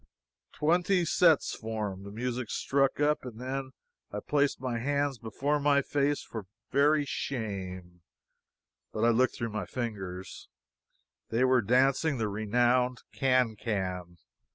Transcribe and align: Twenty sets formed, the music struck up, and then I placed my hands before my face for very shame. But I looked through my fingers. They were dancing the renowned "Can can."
Twenty 0.53 1.05
sets 1.05 1.53
formed, 1.53 2.07
the 2.07 2.11
music 2.11 2.49
struck 2.49 2.99
up, 2.99 3.23
and 3.23 3.39
then 3.39 3.69
I 4.11 4.19
placed 4.19 4.59
my 4.59 4.79
hands 4.79 5.19
before 5.19 5.59
my 5.59 5.83
face 5.83 6.23
for 6.23 6.47
very 6.71 7.05
shame. 7.05 8.01
But 8.91 9.05
I 9.05 9.09
looked 9.09 9.35
through 9.35 9.51
my 9.51 9.67
fingers. 9.67 10.49
They 11.29 11.43
were 11.43 11.61
dancing 11.61 12.17
the 12.17 12.29
renowned 12.29 13.03
"Can 13.13 13.55
can." 13.55 14.17